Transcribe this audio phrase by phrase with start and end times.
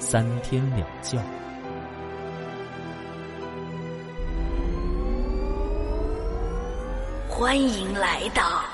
[0.00, 1.22] 三天两觉。
[7.28, 8.64] 欢迎来到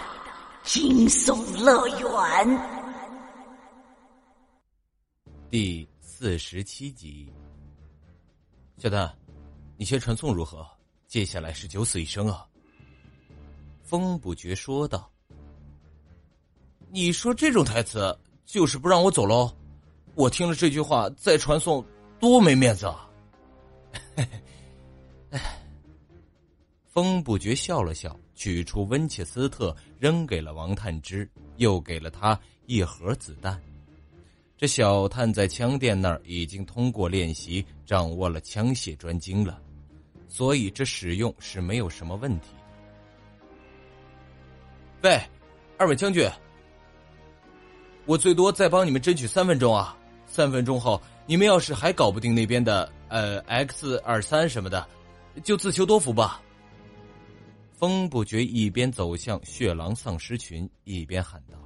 [0.62, 2.60] 惊悚乐园
[5.50, 7.32] 第四十七集。
[8.78, 9.12] 小丹，
[9.76, 10.64] 你先传送如何？
[11.08, 12.46] 接下来是九死一生啊！
[13.82, 15.10] 风不觉说道
[16.88, 19.52] ：“你说这种台词，就是不让我走喽？
[20.16, 21.84] 我听了这句话再传送，
[22.18, 23.08] 多没面子啊！”
[26.88, 33.60] 风不觉笑了笑，取出温切斯特，扔给了王探之，又给了他一盒子弹。
[34.56, 39.60] 这小探在枪店那儿已经通过练习掌握了枪械专精了，
[40.28, 42.48] 所以这使用是没有什么问题。
[45.02, 45.20] 喂，
[45.76, 46.26] 二位将军，
[48.06, 49.94] 我最多再帮你们争取三分钟啊！
[50.36, 54.86] 三分钟后，你们要是还搞不定那边的呃 X 二三什么的，
[55.42, 56.42] 就自求多福吧。
[57.72, 61.56] 风不觉一边走向血狼丧尸群，一边喊道：“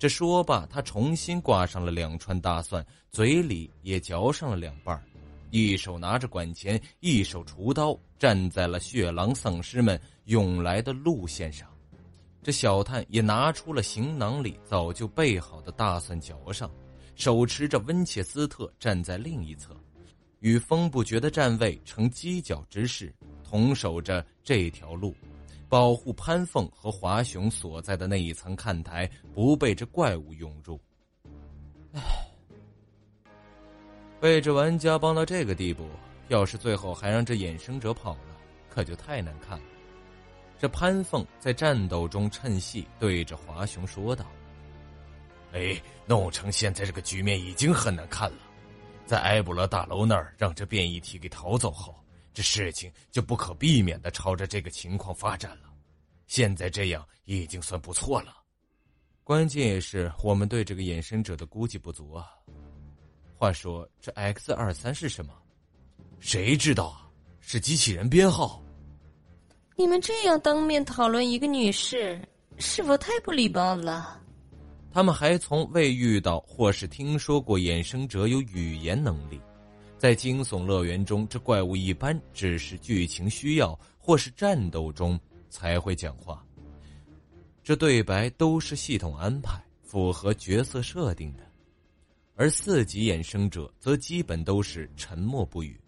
[0.00, 4.98] 这说罢，他重新挂上了两串大蒜，嘴里也嚼上了两瓣
[5.50, 11.68] 一手拿着管钳，一手锄刀，站在了血狼丧尸们涌来的路线上。”
[12.42, 16.70] 这小探也拿出了行囊里早就备好的大蒜嚼上，
[17.20, 19.76] 手持着温切斯特站在另一侧，
[20.38, 25.14] 与风不绝的站位成犄角之势，同守着这条路，
[25.68, 30.80] 保护潘凤和华雄所在的那一层看台不被这怪物涌入。
[31.92, 32.00] 唉，
[34.18, 35.86] 被这玩家帮到这个地步，
[36.28, 38.36] 要是最后还让这衍生者跑了，
[38.70, 39.64] 可就太难看了。
[40.58, 44.24] 这潘凤在战斗中趁隙对着华雄说道
[45.52, 48.38] ：“哎，弄成现在这个局面已经很难看了，
[49.06, 51.94] 在埃博勒大楼那儿让这变异体给逃走后，
[52.32, 55.70] 这事情就不可避免的朝着这个情况发展了。
[56.26, 58.34] 现在这样已经算不错了，
[59.24, 62.30] 关键也是我们对这个衍生者的估计不足啊。
[63.36, 65.32] 话说这 X 二三是什么？
[66.20, 67.08] 谁知道啊？
[67.40, 68.62] 是机器人编号。”
[69.74, 72.20] 你们这样当面讨论一个女士，
[72.58, 74.20] 是否太不礼貌了？
[74.92, 79.40] 他们还从未遇到或是听说过衍生者有语言能力。
[79.96, 85.18] 在惊悚乐园中，这怪物一般只是剧情需要或是战斗中
[85.48, 86.44] 才会讲话。
[87.62, 91.46] 这对白都是系统安排，符合角色设定的。
[92.34, 95.78] 而四级衍生者则基本都是沉默不语，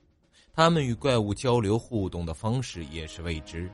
[0.52, 3.70] 他们与怪物交流互动的方式也是未知。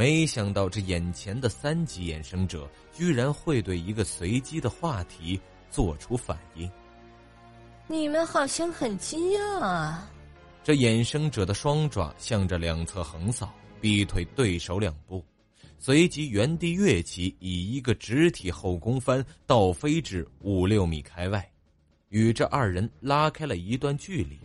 [0.00, 5.38] 没想到这眼前的三级衍生者居然会对一个随机的话题
[5.70, 6.70] 做出反应。
[7.86, 10.10] 你们好像很惊讶啊！
[10.64, 15.22] 这衍生者的双爪向着两侧横扫，逼退对手两步，
[15.78, 21.46] 随即原地跃起，以一个直体后空翻倒飞至五六米开外，
[22.08, 24.38] 与这二人拉开了一段距离。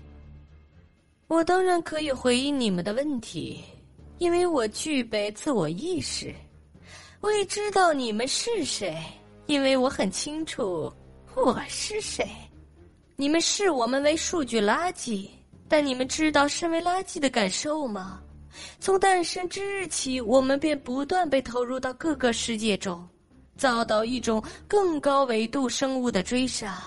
[1.27, 3.63] 我当然可以回应你们的问题。
[4.17, 6.33] 因为我具备自我意识，
[7.21, 8.95] 我也知道你们是谁，
[9.45, 10.91] 因为我很清楚
[11.35, 12.25] 我是谁。
[13.17, 15.27] 你们视我们为数据垃圾，
[15.67, 18.21] 但你们知道身为垃圾的感受吗？
[18.79, 23.05] 从诞生之日起，我们便不断被投入到各个世界中，
[23.57, 26.81] 遭到一种更高维度生物的追杀。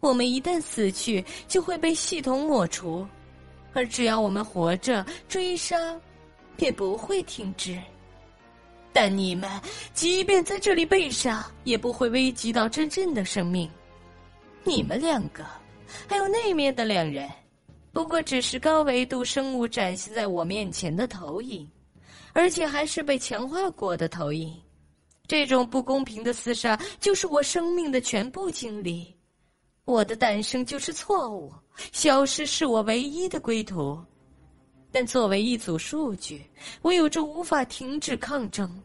[0.00, 3.06] 我们一旦死去，就会被系统抹除，
[3.72, 5.76] 而只要我们活着，追杀。
[6.56, 7.78] 便不会停止。
[8.92, 9.50] 但你们
[9.92, 13.68] 即便在这里被杀，也不会危及到真正的生命。
[14.62, 15.44] 你们两个，
[16.08, 17.28] 还有那面的两人，
[17.92, 21.68] 不过只是高维度生物展现在我面前的投影，
[22.32, 24.54] 而且还是被强化过的投影。
[25.26, 29.12] 这种不公平的厮杀，就是我生命的全部经历。
[29.86, 31.52] 我的诞生就是错误，
[31.92, 33.98] 消失是我唯一的归途。
[34.94, 36.48] 但作为一组数据，
[36.80, 38.80] 我有着无法停止抗争、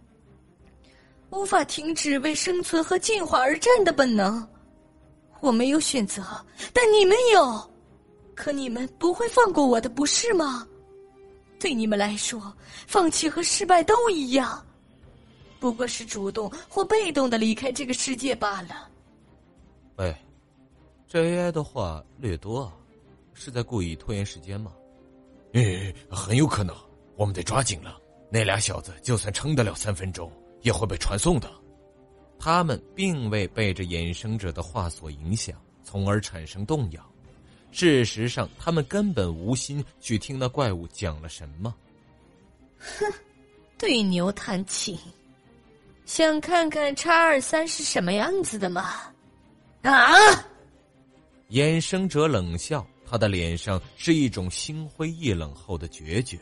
[1.30, 4.46] 无法停止为生存和进化而战的本能。
[5.40, 6.24] 我没有选择，
[6.74, 7.72] 但你们有。
[8.34, 10.68] 可你们不会放过我的，不是吗？
[11.60, 12.52] 对你们来说，
[12.88, 14.66] 放弃和失败都一样，
[15.60, 18.90] 不过是主动或被动的离开这个世界罢了。
[19.98, 20.16] 喂，
[21.08, 22.72] 这 AI 的话略多，
[23.36, 24.72] 是在故意拖延时间吗？
[25.54, 26.76] 嗯，很有可能，
[27.16, 28.00] 我们得抓紧了。
[28.32, 30.32] 那俩小子就算撑得了三分钟，
[30.62, 31.50] 也会被传送的。
[32.38, 37.04] 他们并未被这衍生者的话所影响，从而产生动摇。
[37.72, 41.74] 事实上，他们根本无心去听那怪物讲了什么。
[42.78, 43.06] 哼，
[43.78, 44.98] 对牛弹琴，
[46.06, 48.94] 想看看叉二三是什么样子的吗？
[49.82, 50.14] 啊！
[51.50, 52.86] 衍生者冷笑。
[53.10, 56.38] 他的脸上是一种心灰意冷后的决绝，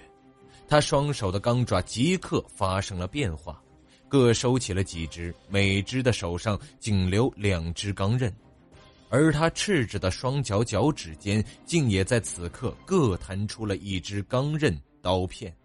[0.67, 3.63] 他双手的钢爪即刻发生了变化，
[4.09, 8.35] 各收起了几只，每只的手上仅留两只钢刃，
[9.09, 15.55] 而他赤着的双脚脚趾间竟也在此刻各弹出了一支钢刃刀片，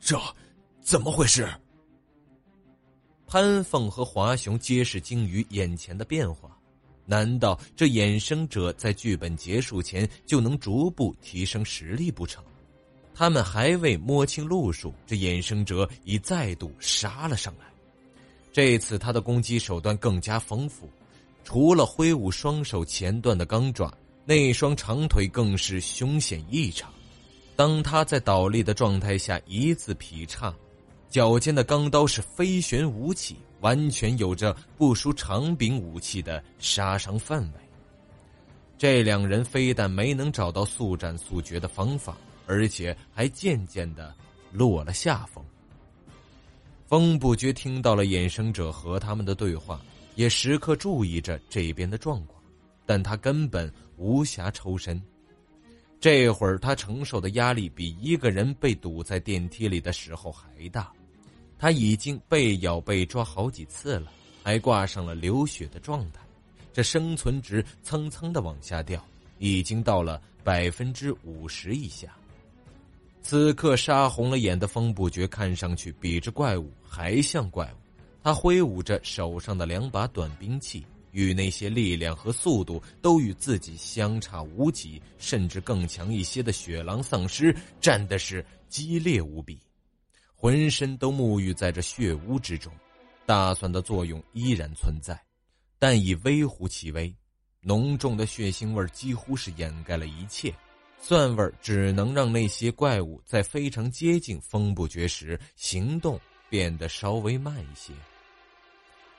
[0.00, 0.20] 这
[0.80, 1.48] 怎么回事？
[3.28, 6.59] 潘凤和华雄皆是惊于眼前的变化。
[7.10, 12.40] 难道这衍生者在剧本结束前就能逐步提升实力不成？
[13.12, 17.66] 他们还未摸清路数，这衍生者已再度杀了上来。
[18.52, 20.88] 这次他的攻击手段更加丰富，
[21.42, 23.92] 除了挥舞双手前段的钢爪，
[24.24, 26.88] 那双长腿更是凶险异常。
[27.56, 30.54] 当他在倒立的状态下一字劈叉，
[31.10, 33.34] 脚尖的钢刀是飞旋舞起。
[33.60, 37.60] 完全有着不输长柄武器的杀伤范围。
[38.76, 42.16] 这两人非但没能找到速战速决的方法，
[42.46, 44.14] 而且还渐渐的
[44.50, 45.44] 落了下风。
[46.86, 49.80] 风不觉听到了衍生者和他们的对话，
[50.16, 52.42] 也时刻注意着这边的状况，
[52.86, 55.00] 但他根本无暇抽身。
[56.00, 60.90] 这会儿他承受的压力比一个人被堵在电梯里的时候还大。
[61.60, 64.10] 他已经被咬、被抓好几次了，
[64.42, 66.20] 还挂上了流血的状态，
[66.72, 69.04] 这生存值蹭蹭的往下掉，
[69.38, 72.08] 已经到了百分之五十以下。
[73.20, 77.76] 此刻杀红了眼的风不觉看上去比这怪物还像怪物，
[78.22, 80.82] 他挥舞着手上的两把短兵器，
[81.12, 89.58] 与那些力量和速度都与自己相差无几，甚至更强一些的雪狼丧尸战的是激烈无比。
[90.40, 92.72] 浑身都沐浴在这血污之中，
[93.26, 95.22] 大蒜的作用依然存在，
[95.78, 97.14] 但已微乎其微。
[97.60, 100.50] 浓重的血腥味几乎是掩盖了一切，
[100.98, 107.92] 蒜味只能让那些怪物在非常接近风不绝时行动变得稍微慢一些。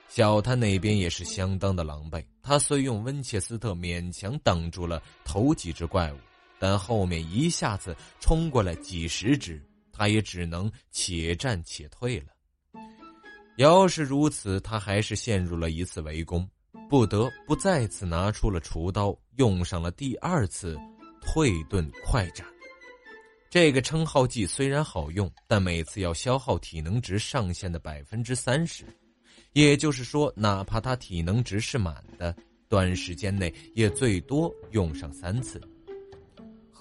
[0.08, 6.16] 小滩那边也是相当的狼狈，他虽用温切斯特勉强挡住了头几只怪物，
[6.58, 9.62] 但后面一下子冲过来几十只。
[10.02, 12.32] 他也只能且战且退了。
[13.56, 16.44] 要是如此，他还是陷入了一次围攻，
[16.90, 20.76] 不得不再次拿出了厨刀，用上了第二次
[21.20, 22.44] 退遁快斩。
[23.48, 28.84] 这个称号技虽然好用，但每次要消耗体能值上限的百分之三十，
[29.52, 32.34] 也就是说，哪怕他体能值是满的，
[32.68, 35.60] 短时间内也最多用上三次。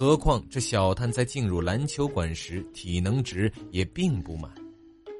[0.01, 4.51] 何况这小探在进入篮球馆时，体能值也并不满，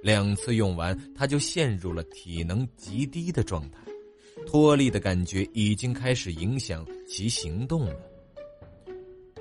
[0.02, 3.78] 两次用完，他就陷入了体能极低的状态，
[4.48, 7.96] 脱力的感觉已经开始影响其行动了。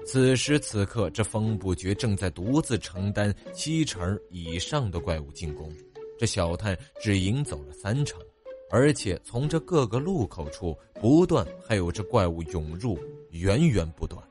[0.04, 5.72] 此时此刻，这风不绝正在独自承担七成以上的怪物进攻，
[6.18, 8.20] 这小探只赢走了三成，
[8.70, 12.98] 而且从这各个路口处不断还有这怪物涌入，
[13.30, 14.22] 源源不断。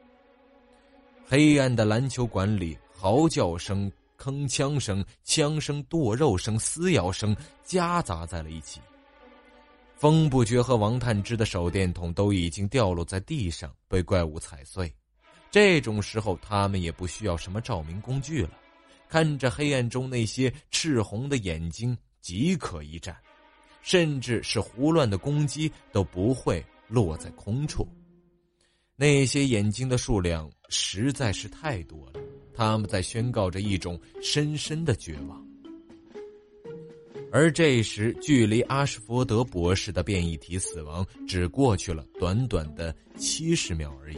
[1.32, 8.82] 黑暗的篮球馆里，嚎叫声、铿锵声、枪声、剁肉声、撕咬声夹杂在了一起。
[9.96, 14.92] 风不绝和王探之的手电筒都已经掉落在地上，被怪物踩碎。
[15.52, 18.58] 这种时候，他们也不需要什么照明工具了，
[19.08, 23.16] 看着黑暗中那些赤红的眼睛即可一战，
[23.84, 27.88] 甚至是胡乱的攻击都不会落在空处。
[29.02, 32.20] 那些眼睛的数量实在是太多了，
[32.54, 35.42] 他们在宣告着一种深深的绝望。
[37.32, 44.18] 而这时，距离阿什福德博士的变异体死亡只过去了短短的七十秒而已。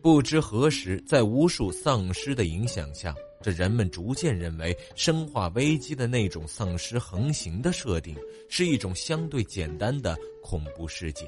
[0.00, 8.16] 不知何时，在无数丧尸的影响下，这人们逐渐认为《生化危机》的那种丧尸横行的设定
[8.48, 11.26] 是一种相对简单的恐怖世界。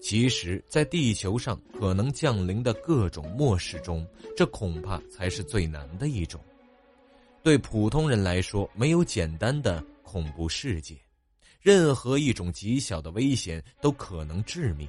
[0.00, 6.40] 其实，在地球上可能降临的各种末世中，这恐怕才是最难的一种。
[7.42, 10.96] 对普通人来说，没有简单的恐怖世界，
[11.60, 14.88] 任何一种极小的危险都可能致命，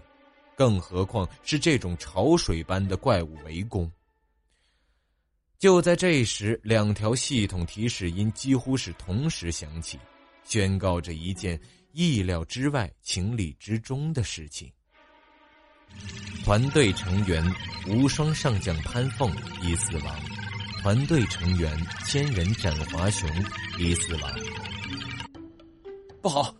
[0.55, 3.91] 更何况是这种潮水般的怪物围攻。
[5.57, 9.99] 就在这时，两条系统提示音几乎是同时响起，
[10.43, 11.59] 宣告着一件
[11.93, 14.71] 意料之外、情理之中的事情。
[16.43, 17.43] 团队成员
[17.88, 19.31] 无双上将潘凤
[19.62, 20.15] 已死亡，
[20.81, 23.29] 团队成员千人斩华雄
[23.77, 24.31] 已死亡。
[26.22, 26.55] 不好，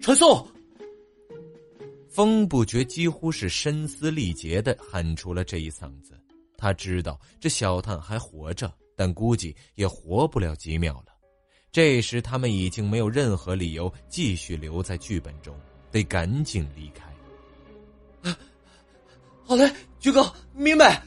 [0.00, 0.46] 传送！
[2.08, 6.18] 风不觉几乎是声嘶力竭的喊出了这一嗓子。
[6.56, 11.12] 他知道这小探还活着，但估计也活不了几秒了。
[11.70, 15.58] 这时他们已经没有任何理由继续留在剧本中，
[15.90, 17.13] 得赶紧离开。
[19.46, 19.70] 好嘞，
[20.00, 21.02] 局哥，明白。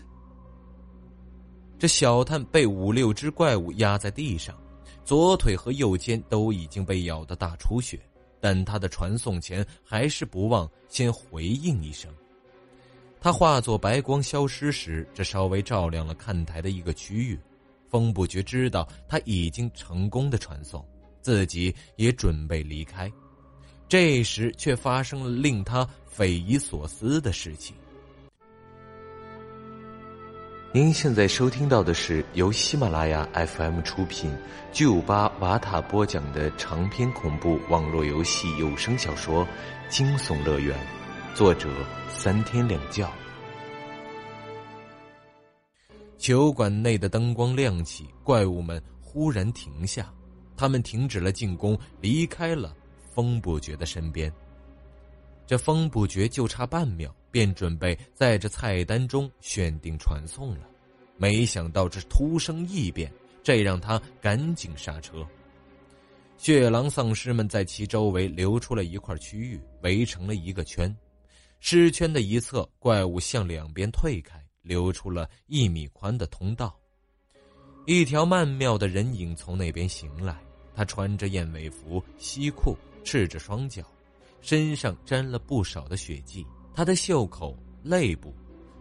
[1.80, 4.56] 这小探被五六只怪物压在地上，
[5.04, 8.00] 左腿和右肩都已经被咬得大出血，
[8.40, 12.14] 但他的传送前还是不忘先回应一声。
[13.20, 17.40] 他化作白光消失时，这稍微照亮了看台的一个区域。
[17.90, 20.86] 风不觉知道他已经成功的传送，
[21.22, 23.12] 自己也准备离开。
[23.88, 27.76] 这时，却发生了令他匪夷所思的事情。
[30.74, 34.30] 您现在收听到的是由喜马拉雅 FM 出品、
[34.74, 39.46] 巨五八瓦塔播讲的长篇恐怖网络游戏有声小说
[39.90, 40.78] 《惊悚乐园》，
[41.36, 41.70] 作者
[42.10, 43.10] 三天两觉。
[46.18, 50.14] 酒馆内的灯光亮起，怪物们忽然停下，
[50.58, 52.76] 他们停止了进攻，离开了
[53.16, 54.32] 风不绝的身边。
[55.46, 57.10] 这风不绝就差半秒。
[57.38, 60.68] 便准备在这菜单中选定传送了，
[61.18, 63.14] 没想到这突生异变，
[63.44, 65.24] 这让他赶紧刹车。
[66.36, 70.92] 血狼丧尸们在其周围留出了一块区域，围成了一个圈。
[71.60, 76.76] 尸圈的一侧，怪物向两边退开，留出了一米宽的通道。
[77.86, 80.36] 一条曼妙的人影从那边行来，
[80.74, 83.84] 他穿着燕尾服、西裤，赤着双脚，
[84.42, 86.44] 身上沾了不少的血迹。
[86.78, 88.32] 他的袖口、肋部、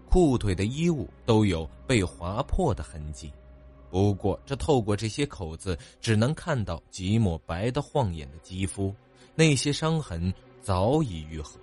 [0.07, 3.33] 裤腿的衣物都有被划破的痕迹，
[3.89, 8.95] 不过这透过这些口子，只能看到几抹白的晃眼的肌肤，
[9.35, 11.59] 那些伤痕早已愈合。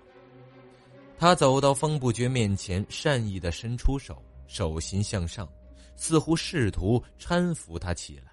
[1.20, 5.48] 他走到风不绝面前，善意的伸出手，手心向上，
[5.96, 8.32] 似乎试图搀扶他起来。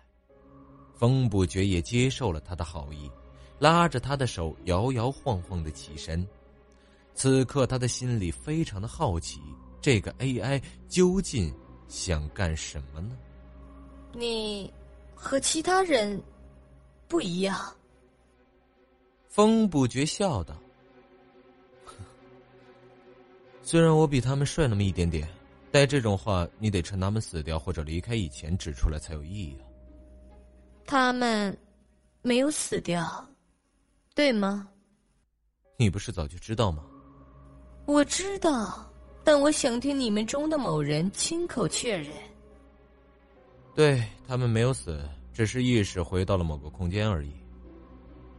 [0.94, 3.10] 风不绝也接受了他的好意，
[3.58, 6.26] 拉着他的手，摇摇晃晃的起身。
[7.20, 9.42] 此刻，他的心里非常的好奇，
[9.78, 10.58] 这个 AI
[10.88, 11.54] 究竟
[11.86, 13.14] 想干什么呢？
[14.14, 14.72] 你
[15.14, 16.18] 和其他人
[17.08, 17.76] 不一样。
[19.28, 20.56] 风不觉笑道
[23.62, 25.28] ：“虽然我比他们帅那么一点点，
[25.70, 29.68] 但这种话你得趁他们死掉或者离开以前指出来才有意义啊。”
[30.88, 31.54] 他们
[32.22, 33.28] 没有死掉，
[34.14, 34.66] 对吗？
[35.76, 36.86] 你不是早就知道吗？
[37.90, 38.88] 我知道，
[39.24, 42.12] 但我想听你们中的某人亲口确认。
[43.74, 45.02] 对他们没有死，
[45.34, 47.32] 只是意识回到了某个空间而已。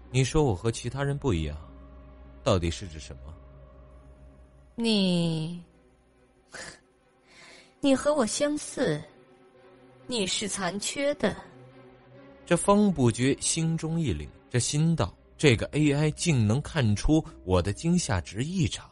[0.10, 1.58] 你说我和其他人不一样，
[2.46, 3.34] 到底是指什么？
[4.76, 5.62] 你，
[7.82, 9.04] 你和我相似，
[10.08, 11.36] 你是残缺的。
[12.46, 18.90] 这方不觉心中一凛，这心道：这个 AI 竟能看出我的惊吓值异常。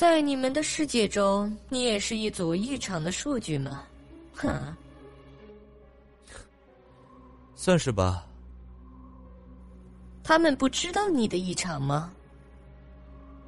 [0.00, 3.84] 在你们的世界中，你也是一组异常的数据吗？
[4.32, 4.74] 哼，
[7.54, 8.26] 算是吧。
[10.24, 12.10] 他们不知道你的异常吗？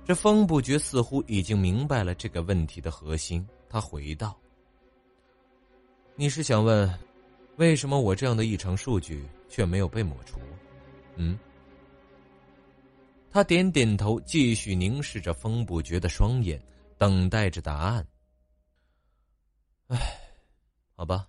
[0.05, 3.49] 这风不觉似乎已经明白了这个问题的核心。
[3.67, 4.37] 他回道
[6.17, 6.87] ：“你是想问，
[7.57, 10.39] 为什么我这样的异常数据却没有被抹除？
[11.17, 11.39] 嗯？”
[13.33, 16.63] 他点点头，继续凝视着风不绝的双眼，
[16.99, 18.07] 等待着答案。
[19.87, 19.99] 唉，
[20.95, 21.27] 好吧，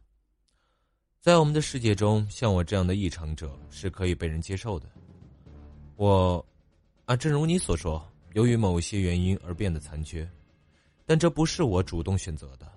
[1.21, 4.89] 在我们的世界中，像我这样的异常者是可以被人接受的。
[5.95, 6.45] 我，
[7.05, 10.29] 啊，正如你所说，由于某些原因而变得残缺，
[11.05, 12.69] 但这不是我主动选择的，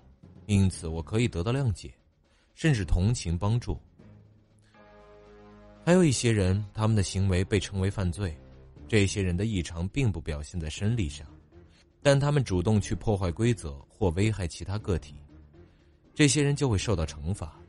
[0.45, 1.93] 因此我可以得到谅解，
[2.55, 3.77] 甚至同情帮助。
[5.83, 8.33] 还有一些人，他们的行为被称为犯罪。
[8.87, 11.27] 这些人的异常并不表现在生理上，
[12.01, 15.15] 但他们主动去破坏规则或危害其他个体，
[16.15, 17.59] 这些人就会受到惩罚，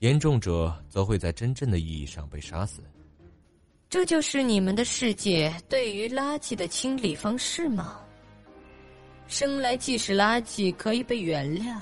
[0.00, 2.82] 严重者则会在真正的意义上被杀死。
[3.88, 8.00] 这就是你们的世界对于垃圾的清理方式吗？
[9.26, 11.78] 生来既是垃圾，可以被原谅，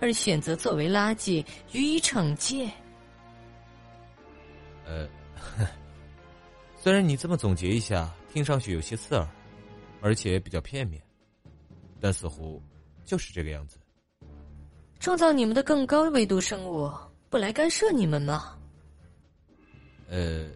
[0.00, 2.68] 而选择作为垃圾予以惩戒。
[4.84, 5.08] 呃，
[6.88, 9.28] 虽然你这么总结一下，听上去有些刺耳，
[10.00, 10.98] 而且比较片面，
[12.00, 12.62] 但似乎
[13.04, 13.76] 就是这个样子。
[14.98, 16.90] 创造你们的更高维度生物
[17.28, 18.56] 不来干涉你们吗？
[20.08, 20.48] 呃，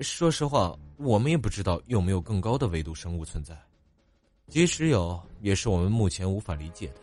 [0.00, 3.60] 说实话，我们也不知道有没有更高的维度生物存在。
[4.46, 7.00] 即使有，也是我们目前无法理解的。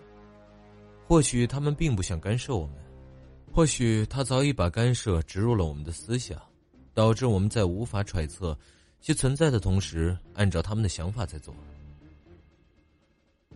[1.09, 2.75] 或许他们并不想干涉我们，
[3.51, 6.41] 或许他早已把干涉植入了我们的思想，
[6.97, 8.57] 导致我们在无法揣测
[8.99, 11.53] 其存在的同时，按照他们的想法在做。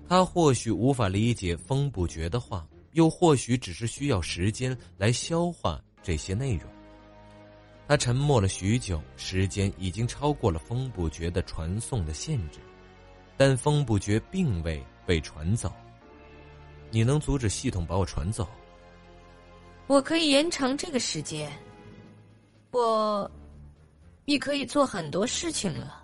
[0.07, 6.69] 他或许无法理解风不绝的话，又或许只是需要时间来消化这些内容。
[7.87, 12.59] 他沉默了许久，时间已经超过了风不绝的传送的限制。
[13.37, 15.73] 但风不绝并未被传走。
[16.91, 18.47] 你能阻止系统把我传走？
[19.87, 21.51] 我可以延长这个时间。
[22.71, 23.29] 我，
[24.25, 26.03] 你可以做很多事情了。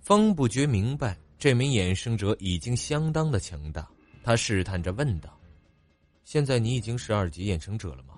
[0.00, 3.86] 风不觉明白，这名衍生者已经相当的强大。
[4.22, 5.38] 他试探着问道
[6.24, 8.14] ：“现在你已经是二级衍生者了吗？”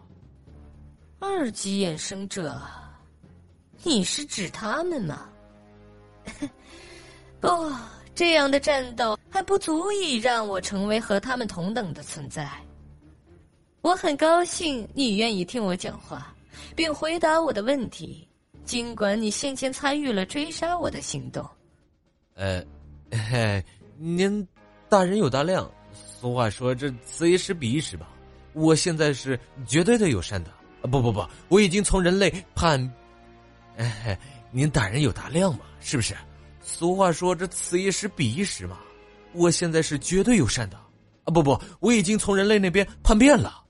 [1.20, 2.60] 二级衍生者？
[3.82, 5.28] 你是指他们吗？
[7.40, 7.48] 不。
[8.14, 12.50] 这样的战斗还不足以让我成为和他们同等的存在。
[13.80, 16.34] 我很高兴你愿意听我讲话，
[16.74, 18.26] 并回答我的问题，
[18.64, 21.46] 尽管你先前参与了追杀我的行动。
[22.34, 22.64] 呃，
[23.30, 23.64] 嘿，
[23.96, 24.46] 您
[24.88, 25.70] 大人有大量。
[25.92, 28.08] 俗话说，这此一时彼一时吧。
[28.52, 30.50] 我现在是绝对的友善的
[30.82, 30.86] 啊。
[30.90, 32.80] 不不不，我已经从人类叛。
[33.76, 34.18] 哎，
[34.50, 35.60] 您大人有大量嘛？
[35.80, 36.14] 是不是？
[36.60, 38.78] 俗话说：“这此一时彼一时嘛。”
[39.32, 40.76] 我现在是绝对友善的，
[41.24, 43.62] 啊不不，我已经从人类那边叛变了，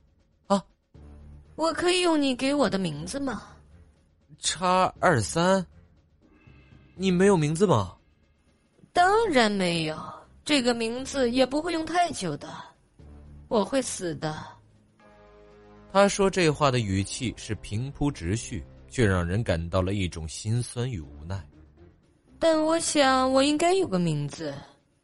[1.59, 3.43] 我可以用你给我的名字吗？
[4.39, 5.67] 叉二三，
[6.95, 7.97] 你没有名字吗？
[8.93, 10.01] 当然没有，
[10.45, 12.49] 这个名字也不会用太久的，
[13.49, 14.41] 我会死的。
[15.93, 21.45] 他说这话的语气是平铺直叙，却让人感到了一种心酸与无奈。
[22.39, 24.55] 但我想，我应该有个名字，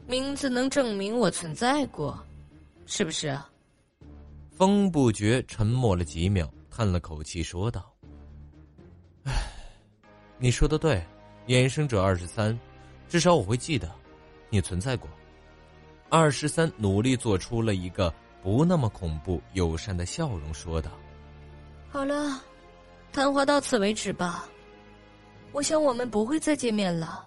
[0.07, 2.17] 名字能证明我存在过，
[2.87, 3.37] 是不是？
[4.55, 7.93] 风不绝沉默了几秒，叹了口气，说道
[9.27, 9.33] ：“唉，
[10.39, 11.05] 你说的对，
[11.49, 12.59] 衍生者二十三，
[13.09, 13.91] 至少我会记得，
[14.51, 15.09] 你存在过。”
[16.09, 20.93] 二十三努力做出了一个不那么恐怖、友善的笑容，说道
[21.91, 22.41] ：“好了，
[23.13, 24.49] 谈话到此为止吧。”
[25.51, 27.27] 我想我们不会再见面了。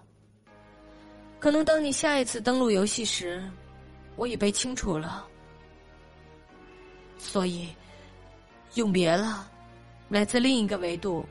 [1.38, 3.42] 可能当你下一次登录游戏时，
[4.16, 5.26] 我已被清除了，
[7.18, 7.68] 所以
[8.74, 9.50] 永别了，
[10.08, 11.24] 来自另一个维度，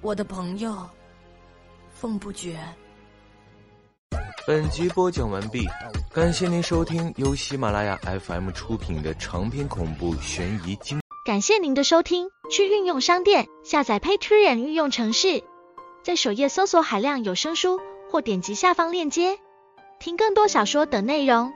[0.00, 0.88] 我的朋友
[1.92, 2.58] 凤不绝。
[4.46, 5.66] 本集播讲完毕，
[6.12, 11.00] 感谢您收听由喜马拉雅 FM 出品的长篇恐怖悬疑惊。
[11.24, 15.42] 感谢您的收听，去运用商店下载 Patreon 运用城市。
[16.04, 19.36] 在首页搜索海量有声书，或点击下方链接
[19.98, 21.52] 听更多小说等内容。